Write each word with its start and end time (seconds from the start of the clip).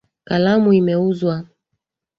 Kalamu 0.27 0.69
imeuzwa. 0.79 1.35